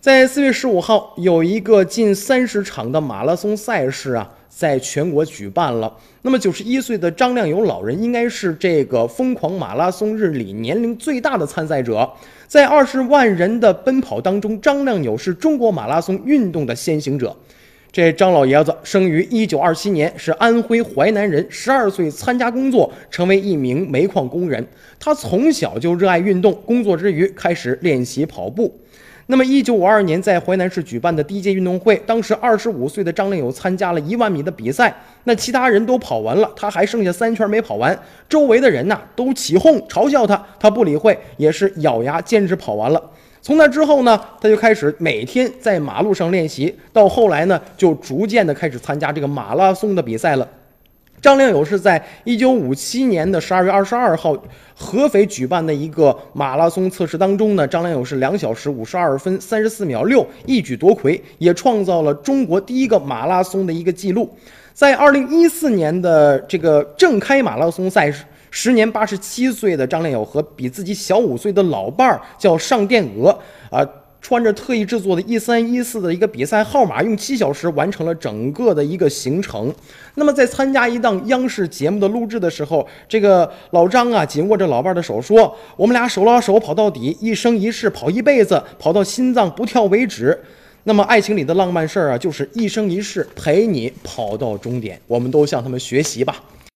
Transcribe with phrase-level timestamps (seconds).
[0.00, 5.92] 在四月十五号，有一个近三十场的马拉松赛事啊，在全国举办了。
[6.22, 12.08] 那么九十一岁的张亮友老人应该是这个疯狂马拉松日里年龄最大的参赛者。
[12.46, 17.36] 在二十万人的奔跑当中，张亮友是中国马拉松运动的先行者。
[17.90, 21.44] 这张老爷子生于一九二七年，是安徽淮南人。
[21.50, 24.64] 十二岁参加工作，成为一名煤矿工人。
[25.00, 28.72] 他从小就热爱运动，工作之余开始练习跑步。
[29.30, 34.90] 那么，一九五二年在淮南市举办的第一届运动会，当时二十五岁的张亮友参加了一万米的比赛。
[35.24, 37.96] 那其他人都跑完了，他还剩下三圈没跑完。
[38.26, 43.10] 周围的人呐都起哄嘲笑他，他不理会，也是咬牙坚持跑完了。
[43.42, 50.48] 从那之后呢，他就开始每天在马路上练习，到后来呢，就逐渐的开始参加这个马拉松的比赛了。
[51.20, 54.36] 张亮友是在一九五七年的十二月二十二号，
[54.74, 64.30] 合肥举办的一个马拉松测试当中呢，张亮友是两小时五十二分三十四秒六，一举夺魁，也创造了中国第一个马拉松的一个记录。
[64.72, 68.12] 在二零一四年的这个正开马拉松赛。
[68.50, 73.28] 时年八十七岁的张亮友和比自己小五岁的老伴儿叫上殿娥
[73.70, 73.86] 啊，
[74.20, 79.72] 穿着特意制作的一三一四的一个比赛号码，用七小时完成了整个的一个行程。
[80.16, 90.38] 那么在参加一档央视节目的录制的时候，这个老张啊紧握着老伴的手说：“我们俩手拉手跑到底，一生一世跑一辈子，跑到心脏不跳为止。”
[90.84, 95.00] 那么爱情里的浪漫事儿啊，就是一生一世陪你跑到终点。
[95.06, 96.42] 我们都向他们学习吧。